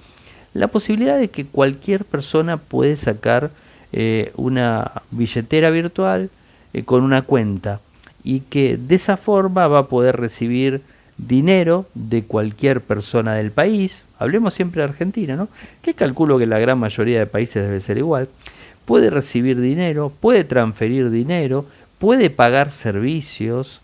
[0.54, 3.50] la posibilidad de que cualquier persona puede sacar
[3.92, 6.30] eh, una billetera virtual
[6.72, 7.80] eh, con una cuenta.
[8.24, 10.80] Y que de esa forma va a poder recibir
[11.18, 15.48] dinero de cualquier persona del país, hablemos siempre de Argentina, ¿no?
[15.82, 18.28] Que calculo que la gran mayoría de países debe ser igual,
[18.86, 21.66] puede recibir dinero, puede transferir dinero,
[21.98, 23.80] puede pagar servicios,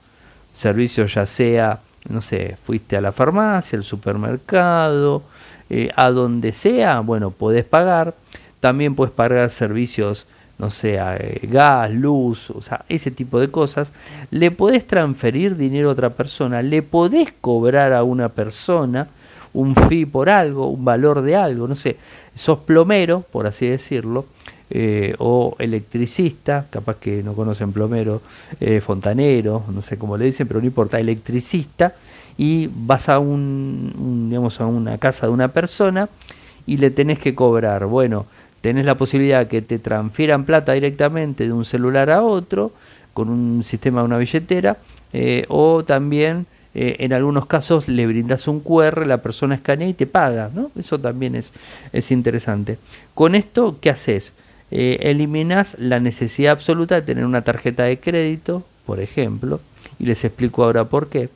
[0.54, 5.22] servicios ya sea, no sé, fuiste a la farmacia, al supermercado,
[5.70, 8.14] eh, a donde sea, bueno, podés pagar.
[8.60, 10.26] También puedes pagar servicios,
[10.58, 13.92] no sé, eh, gas, luz, o sea, ese tipo de cosas.
[14.30, 19.08] Le podés transferir dinero a otra persona, le podés cobrar a una persona
[19.54, 21.96] un fee por algo, un valor de algo, no sé,
[22.34, 24.26] sos plomero, por así decirlo,
[24.74, 28.22] eh, o electricista, capaz que no conocen plomero,
[28.58, 31.94] eh, fontanero, no sé cómo le dicen, pero no importa, electricista,
[32.38, 36.08] y vas a, un, digamos, a una casa de una persona
[36.64, 37.84] y le tenés que cobrar.
[37.84, 38.24] Bueno,
[38.62, 42.72] tenés la posibilidad que te transfieran plata directamente de un celular a otro
[43.12, 44.78] con un sistema de una billetera,
[45.12, 50.06] eh, o también en algunos casos le brindas un QR, la persona escanea y te
[50.06, 50.70] paga, ¿no?
[50.74, 51.52] Eso también es,
[51.92, 52.78] es interesante.
[53.12, 54.32] Con esto, ¿qué haces?
[54.74, 59.60] Eh, eliminas la necesidad absoluta de tener una tarjeta de crédito, por ejemplo,
[59.98, 61.28] y les explico ahora por qué,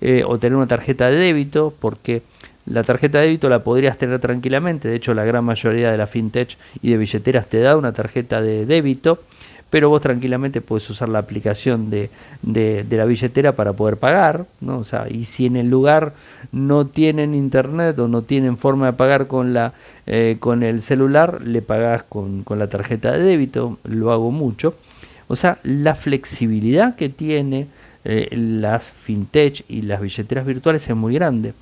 [0.00, 2.22] eh, o tener una tarjeta de débito, porque
[2.64, 6.06] la tarjeta de débito la podrías tener tranquilamente, de hecho la gran mayoría de la
[6.06, 9.20] fintech y de billeteras te da una tarjeta de débito,
[9.70, 12.10] pero vos tranquilamente puedes usar la aplicación de,
[12.42, 14.78] de, la billetera para poder pagar, ¿no?
[14.78, 16.14] O sea, y si en el lugar
[16.52, 19.72] no tienen internet o no tienen forma de pagar con, la,
[20.06, 24.74] eh, con el celular, le pagás con, con la tarjeta de débito, lo hago mucho.
[25.28, 27.66] O sea, la flexibilidad que tiene
[28.04, 31.54] eh, las fintech y las billeteras virtuales es muy grande.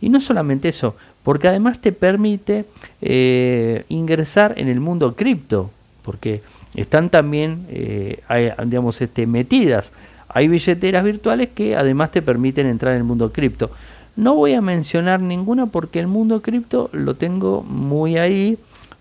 [0.00, 2.64] Y no solamente eso, porque además te permite
[3.02, 5.70] eh, ingresar en el mundo cripto,
[6.02, 6.40] porque
[6.74, 8.22] están también, eh,
[8.64, 9.92] digamos, este, metidas.
[10.28, 13.70] Hay billeteras virtuales que además te permiten entrar en el mundo cripto.
[14.16, 18.58] No voy a mencionar ninguna porque el mundo cripto lo tengo muy ahí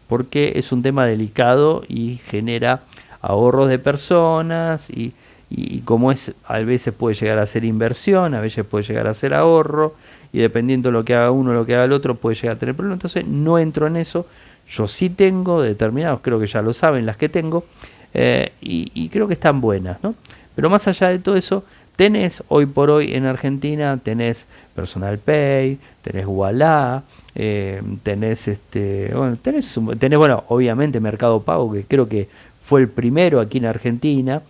[0.08, 2.82] porque es un tema delicado y genera
[3.22, 5.14] ahorros de personas y,
[5.50, 9.14] y como es, a veces puede llegar a ser inversión, a veces puede llegar a
[9.14, 9.96] ser ahorro
[10.32, 12.60] y dependiendo de lo que haga uno, lo que haga el otro, puede llegar a
[12.60, 12.98] tener problemas.
[12.98, 14.26] Entonces no entro en eso,
[14.70, 17.66] yo sí tengo determinados, creo que ya lo saben las que tengo,
[18.14, 20.16] eh, y, creo que están buenas, ¿no?
[20.56, 21.64] Pero más allá de todo eso,
[21.96, 27.04] tenés hoy por hoy en Argentina, tenés Personal Pay, tenés Walla,
[27.36, 32.28] eh, tenés este, bueno, tenés, tenés, bueno, obviamente Mercado Pago, que creo que
[32.70, 34.42] fue el primero aquí en Argentina.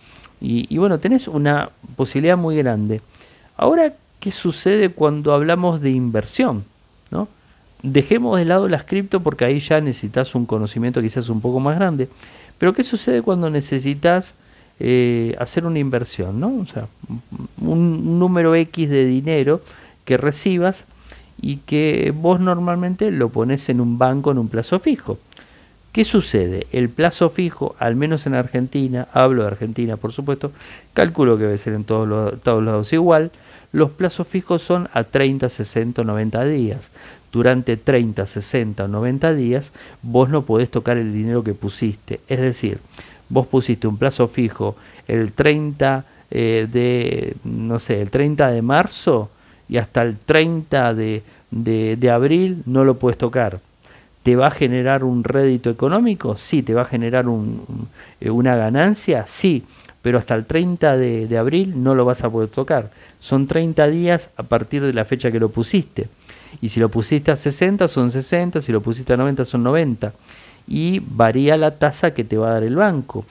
[0.42, 3.02] Y, bueno, tenés una posibilidad muy grande.
[3.56, 6.64] Ahora, ¿qué sucede cuando hablamos de inversión?
[7.10, 7.28] ¿no?
[7.82, 11.76] Dejemos de lado las cripto porque ahí ya necesitas un conocimiento quizás un poco más
[11.76, 12.08] grande.
[12.58, 14.34] Pero ¿qué sucede cuando necesitas
[14.78, 16.40] eh, hacer una inversión?
[16.40, 16.58] ¿no?
[16.58, 16.86] O sea,
[17.58, 19.62] un número X de dinero
[20.04, 20.84] que recibas
[21.40, 25.18] y que vos normalmente lo pones en un banco en un plazo fijo.
[25.92, 26.66] ¿Qué sucede?
[26.70, 30.52] El plazo fijo, al menos en Argentina, hablo de Argentina por supuesto,
[30.94, 33.32] calculo que debe ser en todos, los, todos lados igual,
[33.72, 36.90] los plazos fijos son a 30, 60 90 días.
[37.32, 42.20] Durante 30, 60 o 90 días vos no podés tocar el dinero que pusiste.
[42.28, 42.78] Es decir,
[43.28, 49.30] vos pusiste un plazo fijo el 30 eh, de, no sé, el 30 de marzo
[49.68, 53.60] y hasta el 30 de, de, abril no lo puedes tocar.
[54.22, 56.36] ¿Te va a generar un rédito económico?
[56.36, 56.62] Sí.
[56.62, 57.24] ¿Te va a generar
[58.20, 59.24] eh, una ganancia?
[59.26, 59.64] Sí.
[60.02, 62.90] Pero hasta el 30 de, de, abril no lo vas a poder tocar.
[63.18, 66.08] Son 30 días a partir de la fecha que lo pusiste.
[66.60, 70.12] Y si lo pusiste a 60 son 60, si lo pusiste a 90 son 90.
[70.68, 73.24] Y varía la tasa que te va a dar el banco.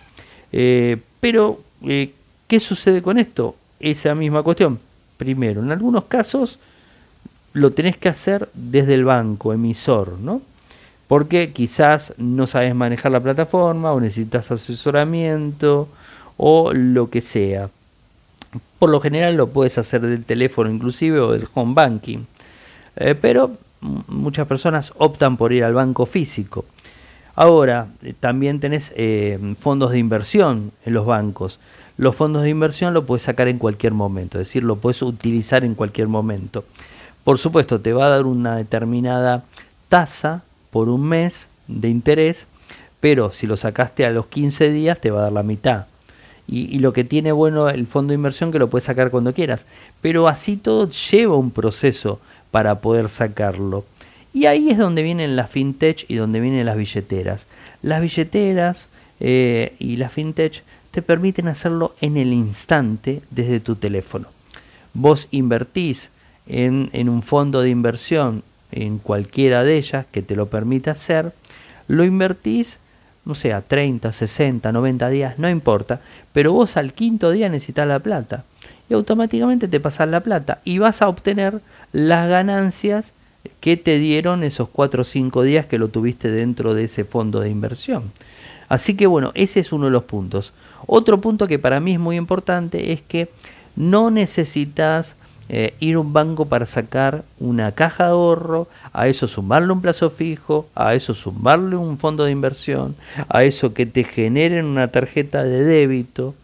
[0.51, 2.13] Eh, pero, eh,
[2.47, 3.55] ¿qué sucede con esto?
[3.79, 4.79] Esa misma cuestión
[5.17, 5.61] primero.
[5.61, 6.59] En algunos casos
[7.53, 10.41] lo tenés que hacer desde el banco emisor, ¿no?
[11.07, 15.89] Porque quizás no sabes manejar la plataforma o necesitas asesoramiento
[16.37, 17.69] o lo que sea.
[18.77, 22.19] Por lo general lo puedes hacer del teléfono inclusive o del home banking.
[22.95, 26.65] Eh, pero muchas personas optan por ir al banco físico.
[27.35, 31.59] Ahora, eh, también tenés eh, fondos de inversión en los bancos
[31.99, 35.65] los fondos de inversión lo puedes sacar en cualquier momento, es decir, lo puedes utilizar
[35.65, 36.63] en cualquier momento.
[37.25, 39.43] Por supuesto, te va a dar una determinada
[39.89, 42.47] tasa por un mes de interés,
[43.01, 45.87] pero si lo sacaste a los 15 días te va a dar la mitad.
[46.47, 49.65] Y, lo que tiene bueno el fondo de inversión que lo puedes sacar cuando quieras.
[50.01, 53.85] Pero así todo lleva un proceso para poder sacarlo.
[54.33, 57.47] Y ahí es donde vienen las fintech y donde vienen las billeteras.
[57.81, 58.87] Las billeteras
[59.19, 64.27] eh, y las fintech te permiten hacerlo en el instante desde tu teléfono.
[64.93, 66.09] Vos invertís
[66.47, 71.33] en, un fondo de inversión en cualquiera de ellas que te lo permita hacer,
[71.87, 72.79] lo invertís,
[73.25, 76.01] no sé, a 30, 60, 90 días, no importa,
[76.33, 78.45] pero vos al quinto día necesitas la plata
[78.89, 83.13] y automáticamente te pasas la plata y vas a obtener las ganancias
[83.59, 87.39] que te dieron esos 4 o 5 días que lo tuviste dentro de ese fondo
[87.39, 88.11] de inversión.
[88.67, 90.53] Así que bueno, ese es uno de los puntos.
[90.85, 93.29] Otro punto que para mí es muy importante es que
[93.75, 95.15] no necesitas
[95.51, 99.81] eh, ir a un banco para sacar una caja de ahorro, a eso sumarle un
[99.81, 102.95] plazo fijo, a eso sumarle un fondo de inversión,
[103.29, 106.35] a eso que te generen una tarjeta de débito,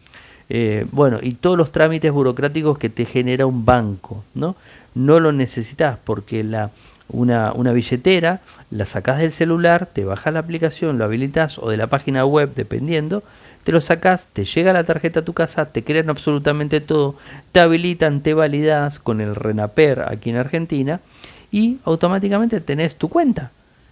[0.49, 4.55] eh, bueno, y todos los trámites burocráticos que te genera un banco, ¿no?
[4.93, 6.71] No lo necesitas porque la,
[7.09, 11.77] una, una billetera la sacas del celular, te bajas la aplicación, lo habilitas o de
[11.77, 13.23] la página web, dependiendo,
[13.63, 17.15] te lo sacas, te llega la tarjeta a tu casa, te crean absolutamente todo,
[17.51, 20.99] te habilitan, te validas con el RENAPER aquí en Argentina
[21.51, 23.51] y automáticamente tenés tu cuenta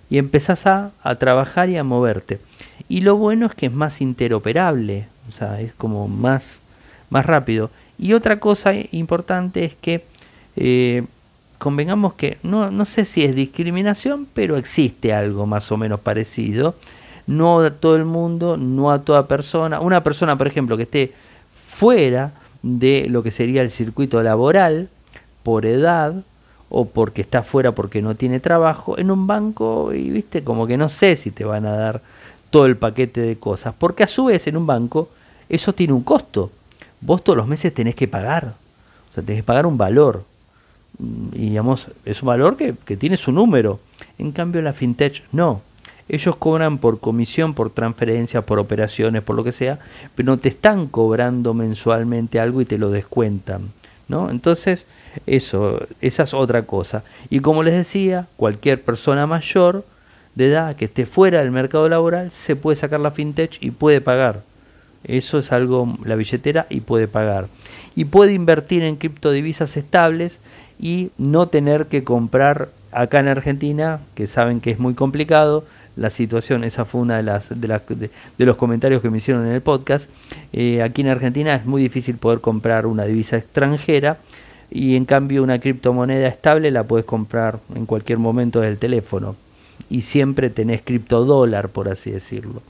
[0.10, 2.40] y empezás a, a, trabajar y a moverte.
[2.88, 6.60] Y lo bueno es que es más interoperable, o sea, es como más,
[7.10, 7.70] más rápido.
[7.98, 10.04] Y otra cosa importante es que
[10.56, 11.04] eh,
[11.58, 16.76] convengamos que no, no sé si es discriminación, pero existe algo más o menos parecido
[17.28, 19.80] no a todo el mundo, no a toda persona.
[19.80, 21.14] Una persona, por ejemplo, que esté
[21.68, 24.90] fuera de lo que sería el circuito laboral,
[25.44, 26.24] por edad,
[26.70, 30.78] o porque está fuera porque no tiene trabajo, en un banco, y viste, como que
[30.78, 32.02] no sé si te van a dar
[32.54, 33.74] todo el paquete de cosas.
[33.76, 35.10] Porque a su vez en un banco
[35.50, 36.52] eso tiene un costo.
[37.02, 38.54] Vos todos los meses tenés que pagar.
[39.10, 40.24] O sea, tenés que pagar un valor.
[41.32, 43.80] Y digamos, es un valor que, que tiene su número.
[44.20, 45.64] En cambio, la fintech no
[46.10, 49.80] ellos cobran por comisión, por transferencia, por operaciones, por lo que sea,
[50.16, 53.72] pero no te están cobrando mensualmente algo y te lo descuentan.
[54.10, 54.30] ¿no?
[54.30, 54.86] Entonces,
[55.26, 57.04] eso, esa es otra cosa.
[57.30, 59.86] Y como les decía, cualquier persona mayor
[60.36, 64.02] de edad que esté fuera del mercado laboral se puede sacar la fintech y puede
[64.02, 64.42] pagar.
[65.04, 67.48] Eso es algo, la billetera, y puede pagar.
[67.96, 70.40] Y puede invertir en criptodivisas estables
[70.80, 75.66] y no tener que comprar acá en Argentina, que saben que es muy complicado,
[75.96, 76.64] la situación.
[76.64, 79.62] Esa fue una de, las, de, las, de, los comentarios que me hicieron en el
[79.62, 80.10] podcast.
[80.54, 84.18] Eh, aquí en Argentina es muy difícil poder comprar una divisa extranjera
[84.72, 89.36] y en cambio una criptomoneda estable la puedes comprar en cualquier momento del teléfono.
[89.90, 92.62] Y siempre tenés criptodólar, por así decirlo.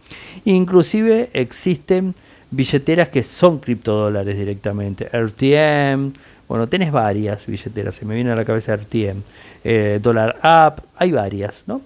[0.45, 2.16] Inclusive existen
[2.51, 5.05] billeteras que son criptodólares directamente.
[5.05, 6.14] RTM,
[6.47, 9.22] bueno, tenés varias billeteras, se me viene a la cabeza RTM,
[9.64, 11.82] eh, Dollar App, hay varias, ¿no?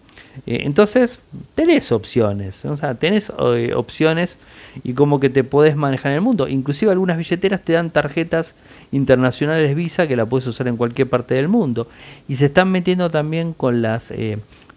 [0.46, 1.20] Eh, entonces,
[1.56, 4.38] tenés opciones, o sea, tenés eh, opciones
[4.84, 6.48] y como que te podés manejar en el mundo.
[6.48, 8.54] Inclusive algunas billeteras te dan tarjetas
[8.92, 11.88] internacionales Visa que la puedes usar en cualquier parte del mundo.
[12.28, 14.12] Y se están metiendo también con las,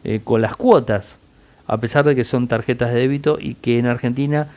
[0.04, 1.16] eh, con las cuotas,
[1.66, 4.48] a pesar de que son tarjetas de débito y que en Argentina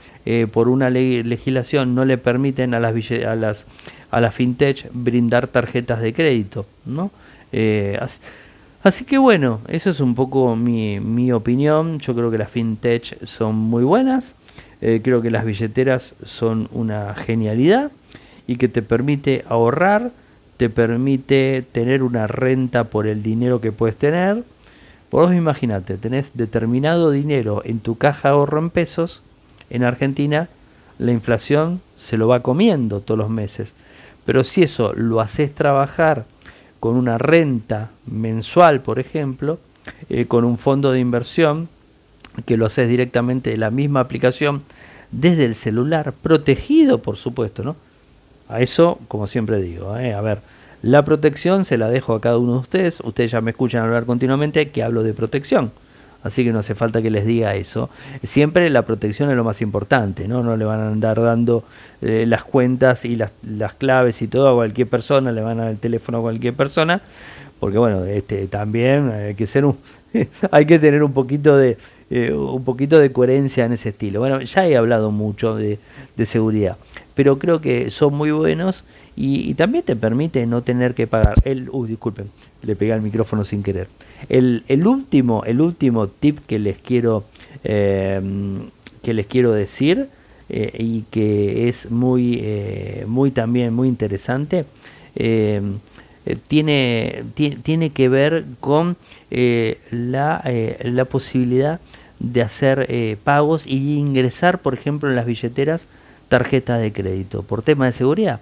[0.52, 3.66] por una legislación no le permiten a las, a las,
[4.10, 6.66] a las fintech brindar tarjetas de crédito.
[6.86, 7.12] ¿no?
[8.84, 12.00] Así que bueno, eso es un poco mi, mi opinión.
[12.00, 14.34] Yo creo que las fintech son muy buenas.
[14.82, 17.90] Eh, creo que las billeteras son una genialidad
[18.48, 20.12] y que te permite ahorrar,
[20.58, 24.44] te permite tener una renta por el dinero que puedes tener.
[25.14, 29.22] Vos imagínate, tenés determinado dinero en tu caja ahorro en pesos.
[29.70, 30.50] En Argentina
[30.98, 33.76] la inflación se lo va comiendo todos los meses.
[34.26, 36.26] Pero si eso lo haces trabajar
[36.80, 39.60] con una renta mensual, por ejemplo,
[40.10, 41.70] eh, con un fondo de inversión
[42.48, 44.64] que lo haces directamente de la misma aplicación
[45.12, 47.76] desde el celular, protegido, por supuesto, ¿no?
[48.50, 50.16] A eso, como siempre digo, ¿eh?
[50.16, 50.40] a ver,
[50.84, 53.00] la protección se la dejo a cada uno de ustedes.
[53.00, 55.72] Ustedes ya me escuchan hablar continuamente que hablo de protección
[56.24, 57.90] así que no hace falta que les diga eso.
[58.24, 60.42] Siempre la protección es lo más importante, ¿no?
[60.42, 61.64] No le van a andar dando
[62.02, 65.64] eh, las cuentas y las, las, claves y todo a cualquier persona, le van a
[65.64, 67.02] dar el teléfono a cualquier persona,
[67.60, 69.78] porque bueno, este también hay que ser un,
[70.52, 71.78] hay que tener un poquito de
[72.10, 74.20] eh, un poquito de coherencia en ese estilo.
[74.20, 75.80] Bueno, ya he hablado mucho de,
[76.16, 76.78] de seguridad,
[77.16, 78.84] pero creo que son muy buenos
[79.16, 81.36] y, también te permite no tener que pagar.
[81.46, 82.30] El, uy, disculpen,
[82.64, 83.88] le pegué al micrófono sin querer.
[84.30, 87.26] El, el último, el último tip que les quiero,
[87.64, 88.70] em,
[89.04, 90.08] que les quiero decir
[90.50, 94.66] eh, y que es muy, eh, muy también muy interesante.
[95.16, 95.76] Em,
[96.26, 98.96] eh, tiene, tiene que ver con
[99.30, 100.42] la,
[100.84, 101.80] la posibilidad
[102.20, 105.88] de hacer pagos y ingresar, por ejemplo, en las billeteras
[106.34, 108.40] tarjetas de crédito por tema de seguridad.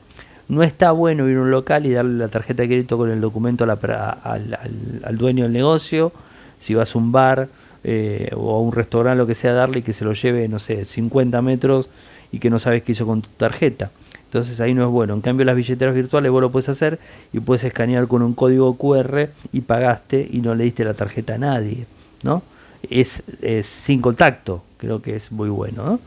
[0.48, 3.20] No está bueno ir a un local y darle la tarjeta de crédito con el
[3.20, 6.14] documento al, dueño del negocio.
[6.58, 7.50] Si vas a un bar
[7.84, 10.58] eh, o a un restaurante, lo que sea, darle y que se lo lleve, no
[10.58, 11.90] sé, 50 metros
[12.32, 13.92] y que no sabes qué hizo con tu tarjeta.
[14.24, 15.14] Entonces ahí no es bueno.
[15.14, 16.98] En cambio las billeteras virtuales vos lo puedes hacer
[17.34, 21.36] y puedes escanear con un código QR y pagaste y no le diste la tarjeta
[21.36, 21.88] a nadie,
[22.24, 22.42] ¿no?
[22.90, 23.24] Es,
[23.64, 26.00] sin contacto, creo que es muy bueno.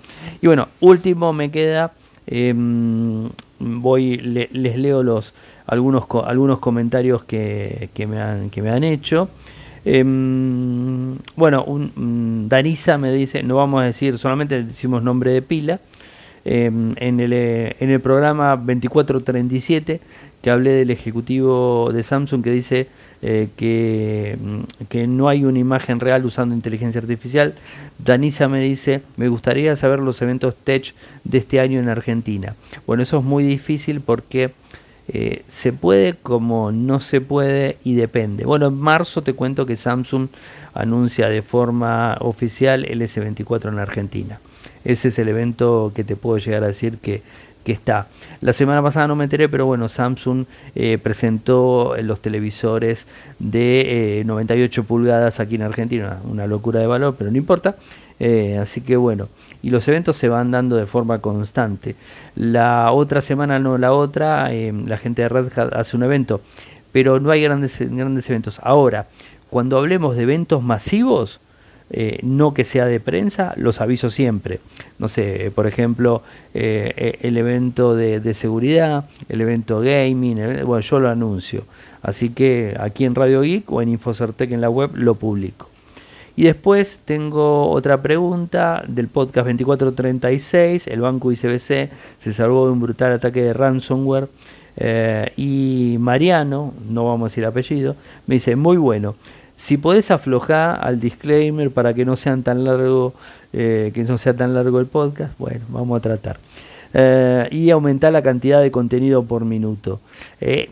[0.43, 1.93] Y bueno, último me queda
[2.27, 5.35] em, voy les leo los
[5.67, 9.29] algunos algunos comentarios que, que, me, han, que me han hecho.
[9.85, 15.43] Em, bueno, un, mm, Danisa me dice, no vamos a decir, solamente decimos nombre de
[15.43, 15.81] pila.
[16.47, 20.01] Em, en, el, en el programa 2437
[20.45, 22.87] que hablé del ejecutivo de Samsung que dice
[23.23, 27.55] eh, que, mm, que, no hay una imagen real usando inteligencia artificial.
[27.99, 30.93] Danisa me dice, me gustaría saber los eventos Tech
[31.25, 32.57] de este año en Argentina.
[32.87, 34.53] Bueno, eso es muy difícil porque
[35.09, 38.45] eh, se puede como no se puede y depende.
[38.45, 40.29] Bueno, en marzo te cuento que Samsung
[40.75, 44.41] anuncia de forma oficial el S24 en Argentina.
[44.85, 47.23] Ese es el evento que te puedo llegar a decir que
[47.65, 48.07] que está.
[48.41, 50.45] La semana pasada no me enteré, pero bueno, Samsung
[50.75, 53.07] eh, presentó los televisores
[53.39, 57.77] de 98 eh, pulgadas aquí en Argentina, una locura de valor, pero no importa.
[58.21, 59.29] Eh, así que bueno,
[59.63, 61.97] y los eventos se van dando de forma constante.
[62.37, 66.41] La otra semana, no la otra, la gente de Red Hat hace un evento,
[66.93, 68.61] pero no hay grandes, grandes eventos.
[68.63, 69.09] Ahora,
[69.51, 71.41] cuando hablemos de eventos masivos,
[71.91, 74.61] eh, no que sea de prensa, los aviso siempre.
[74.99, 76.23] No sé, por ejemplo,
[76.55, 81.65] eh, eh, el evento de, seguridad, el evento gaming, bueno, yo lo anuncio.
[82.03, 85.69] Así que aquí en Radio Geek o en Infocertec en la web lo publico.
[86.37, 90.89] Y después tengo otra pregunta del podcast 2436.
[90.89, 94.29] El banco ICBC se salvó de un brutal ataque de ransomware.
[95.37, 97.95] y Mariano, no vamos a decir apellido,
[98.27, 99.15] me dice, muy bueno.
[99.57, 103.15] Si podés aflojar al disclaimer para que no sean tan largo,
[103.53, 106.39] eh, que no sea tan largo el podcast, bueno, vamos a tratar.
[106.93, 110.01] Eh, y aumentar la cantidad de contenido por minuto.
[110.41, 110.71] Eh,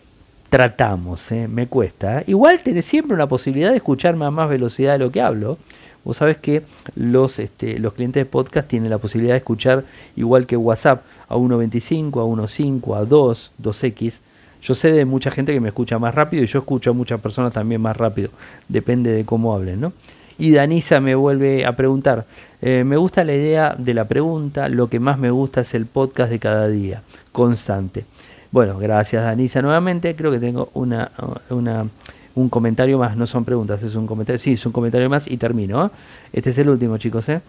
[0.50, 2.22] tratamos, me cuesta.
[2.26, 5.58] Igual tenés siempre una posibilidad de escucharme a más velocidad de lo que hablo.
[6.04, 6.62] Vos sabés que
[6.96, 9.84] los, este, los clientes de podcast tienen la posibilidad de escuchar
[10.16, 14.18] igual que WhatsApp a 1.25, a 1.5, a 2, 2X
[14.62, 17.20] yo sé de mucha gente que me escucha más rápido y yo escucho a muchas
[17.20, 18.30] personas también más rápido.
[18.68, 19.92] Depende de cómo hablen, ¿no?
[20.38, 22.24] Y Danisa me vuelve a preguntar,
[22.62, 25.86] eh, me gusta la idea de la pregunta, lo que más me gusta es el
[25.86, 27.02] podcast de cada día,
[27.32, 28.04] constante.
[28.50, 31.10] Bueno, gracias Danisa nuevamente, creo que tengo una,
[31.50, 31.86] una
[32.34, 35.36] un comentario más, no son preguntas, es un comentario, sí, es un comentario más y
[35.36, 35.86] termino.
[35.86, 35.90] ¿eh?
[36.32, 37.28] Este es el último, chicos.
[37.28, 37.40] ¿eh?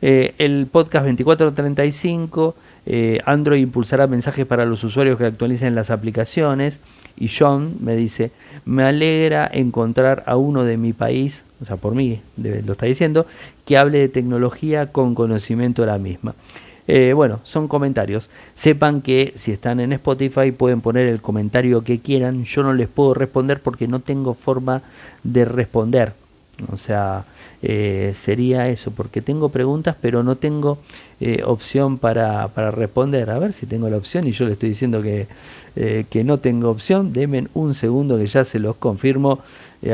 [0.00, 2.54] Eh, el podcast 2435,
[3.24, 6.80] Android impulsará mensajes para los usuarios que actualicen las aplicaciones.
[7.16, 8.30] Y John me dice,
[8.64, 13.26] me alegra encontrar a uno de mi país, o sea, por mí lo está diciendo,
[13.64, 16.34] que hable de tecnología con conocimiento de la misma.
[16.92, 18.30] Eh, bueno, son comentarios.
[18.54, 22.44] Sepan que si están en Spotify pueden poner el comentario que quieran.
[22.44, 24.82] Yo no les puedo responder porque no tengo forma
[25.22, 26.14] de responder.
[26.72, 27.24] O sea,
[27.62, 30.78] eh, sería eso, porque tengo preguntas, pero no tengo
[31.20, 33.30] eh, opción para, para, responder.
[33.30, 35.26] A ver si tengo la opción y yo le estoy diciendo que,
[36.08, 37.12] que no tengo opción.
[37.12, 39.40] Denme un segundo que ya se los confirmo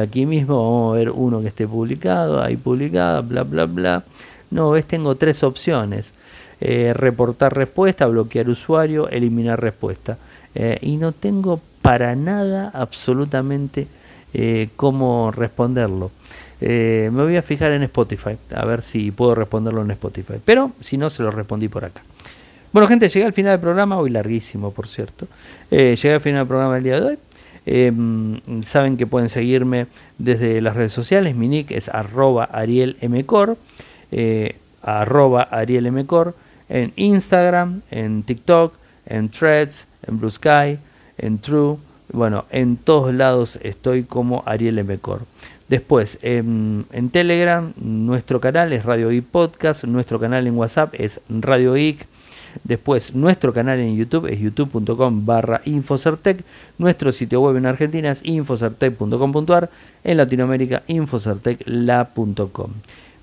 [0.01, 0.57] aquí mismo.
[0.57, 4.05] Vamos a ver uno que esté publicado, ahí publicado, bla, bla, bla.
[4.51, 6.13] No, ves, tengo tres opciones.
[6.61, 10.17] Eh, reportar respuesta, bloquear usuario, eliminar respuesta.
[10.55, 13.87] Eh, y no tengo para nada absolutamente
[14.33, 16.11] eh, cómo responderlo.
[16.61, 20.35] Me voy a fijar en Spotify, a ver si puedo responderlo en Spotify.
[20.45, 22.03] Pero si no, se lo respondí por acá.
[22.73, 25.27] Bueno, gente, llegué al final del programa, hoy larguísimo, por cierto.
[25.71, 27.19] llegué al final del programa del día de hoy.
[27.69, 29.87] Em, saben que pueden seguirme
[30.19, 31.35] desde las redes sociales.
[31.35, 33.57] Mi nick es arroba arielmcor,
[34.83, 36.35] arroba arielmcor
[36.69, 38.75] en Instagram, en TikTok,
[39.07, 40.79] en Threads, en Blue Sky,
[41.19, 41.79] en True.
[42.13, 45.23] Bueno, en todos lados estoy como Ariel Mcor.
[45.69, 51.75] Después, en, Telegram, nuestro canal es Radio Geek Podcast, nuestro canal en WhatsApp es Radio
[51.75, 52.07] Geek.
[52.65, 56.45] Después, nuestro canal en YouTube es youtube.com barra Infocertec.
[56.79, 59.69] Nuestro sitio web en Argentina es infocertec.com.ar.
[60.05, 62.71] En Latinoamérica, infocertecla.com.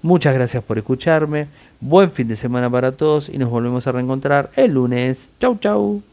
[0.02, 1.48] Muchas gracias por escucharme.
[1.80, 5.30] Buen fin de semana para todos y nos volvemos a reencontrar el lunes.
[5.40, 6.02] Chau, chau.